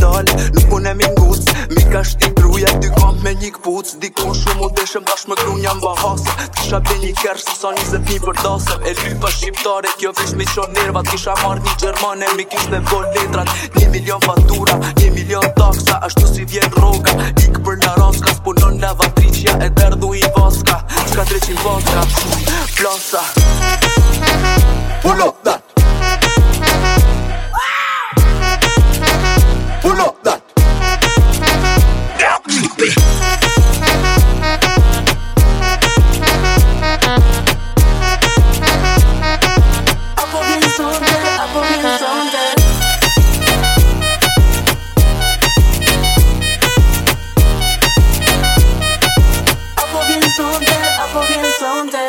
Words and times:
dal 0.00 0.24
Nuk 0.24 0.64
mu 0.64 0.70
po 0.70 0.78
ne 0.78 0.94
mingus 0.94 1.42
Mi 1.74 1.82
ka 1.92 2.00
shti 2.02 2.32
truja 2.38 2.70
Ty 2.82 2.88
kam 2.98 3.18
me 3.22 3.34
një 3.38 3.50
këpuc 3.58 3.94
Dikon 4.02 4.34
shumë 4.36 4.62
Unë 4.66 4.70
deshëm 4.78 5.04
Dash 5.08 5.26
me 5.30 5.36
kru 5.40 5.58
njën 5.58 5.80
bahasa 5.82 6.34
kisha 6.56 6.80
bin 6.88 7.02
një 7.04 7.12
kërsh 7.20 7.44
Së 7.48 7.56
sa 7.62 7.72
njëzët 7.76 8.10
një 8.12 8.18
përdasa 8.26 8.78
E 8.88 8.94
lypa 9.02 9.30
shqiptare 9.34 9.92
Kjo 10.00 10.14
vish 10.20 10.34
mi 10.38 10.46
qon 10.54 10.72
nervat 10.76 11.10
Kisha 11.12 11.36
marrë 11.42 11.62
një 11.66 11.74
gjermane 11.82 12.30
Mi 12.38 12.46
kisht 12.52 12.70
dhe 12.72 12.80
vol 12.90 13.06
letrat 13.14 13.52
Një 13.78 13.88
milion 13.96 14.24
fatura 14.26 14.78
Një 15.02 15.10
milion 15.16 15.46
taksa 15.58 16.00
Ashtu 16.08 16.26
si 16.34 16.46
vjen 16.54 16.68
roga 16.78 17.14
Ik 17.44 17.60
për 17.66 17.78
në 17.82 17.94
raska 18.02 18.36
Spunon 18.38 18.80
në 18.82 18.94
E 19.48 19.68
derdu 19.78 20.14
i 20.18 20.24
vaska 20.36 20.82
Ska 21.12 21.26
treqin 21.30 21.58
vaska 21.66 22.06
Plasa 22.78 23.24
Pull 25.02 25.22
up 25.28 25.47
someday, 50.38 50.66
I 50.70 51.12
will 51.12 51.22
forget 51.22 51.44
someday. 51.58 52.07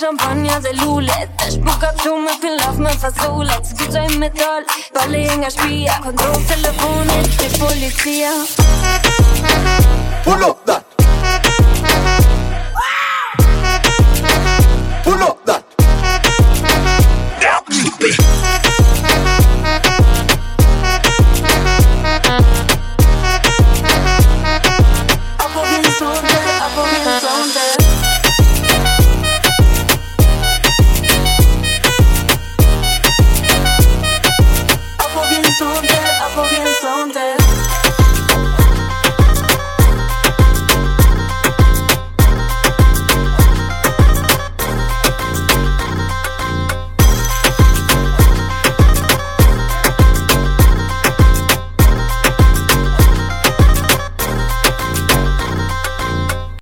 champagne 0.00 0.50
dhe 0.64 0.72
lule 0.80 1.16
Dhe 1.38 1.48
shpuka 1.52 1.74
po 1.92 1.92
këtu 2.00 2.10
me 2.24 2.32
pilaf 2.42 2.76
me 2.84 2.92
fasole 3.02 3.56
Të 3.56 3.70
skizoj 3.74 4.04
me 4.22 4.28
tol, 4.40 4.64
pale 4.96 5.22
nga 5.42 5.50
shpia 5.56 5.98
Kontrol 6.06 6.38
telefonit, 6.52 7.34
të 7.40 7.50
policia 7.62 8.32
Pull 10.28 10.48
up 10.52 10.64
that 10.70 10.89